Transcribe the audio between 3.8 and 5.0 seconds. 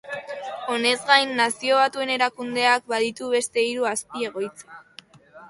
azpi-egoitza.